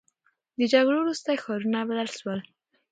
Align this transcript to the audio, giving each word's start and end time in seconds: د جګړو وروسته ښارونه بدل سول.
د 0.59 0.61
جګړو 0.73 0.97
وروسته 1.01 1.39
ښارونه 1.43 1.79
بدل 1.89 2.07
سول. 2.17 2.39